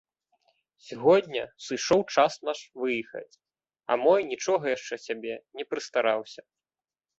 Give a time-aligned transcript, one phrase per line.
[0.85, 3.39] Сягоння сышоў час наш выехаць,
[3.89, 6.41] а мой нічога яшчэ сабе не прыстараўся.